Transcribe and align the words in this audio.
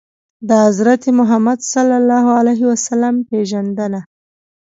د 0.47 0.49
حضرت 0.65 1.03
محمد 1.19 1.59
ﷺ 2.85 3.15
پېژندنه 3.29 3.99